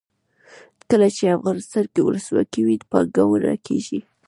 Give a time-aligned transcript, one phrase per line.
[0.89, 3.99] کله چې افغانستان کې ولسواکي وي پانګونه کیږي.